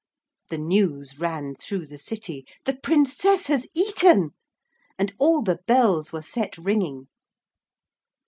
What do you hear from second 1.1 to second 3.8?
ran through the city, 'The Princess has